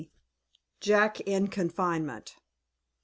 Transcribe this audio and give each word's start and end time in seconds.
JACK 0.79 1.19
IN 1.27 1.47
CONFINEMENT. 1.49 2.35